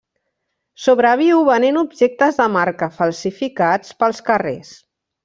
[0.85, 4.73] Sobreviu venent objectes de marca falsificats pels carrers.